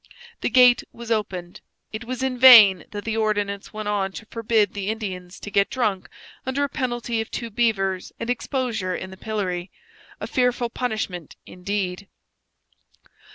[0.39, 1.61] The gate was opened.
[1.93, 5.69] It was in vain that the ordinance went on to forbid the Indians to get
[5.69, 6.09] drunk
[6.43, 9.69] under a penalty of two beavers and exposure in the pillory.
[10.19, 12.07] A fearful punishment indeed!